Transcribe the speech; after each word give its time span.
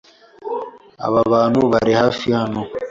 Aba 1.05 1.19
ahantu 1.25 1.59
hafi 2.01 2.27
hano. 2.37 2.61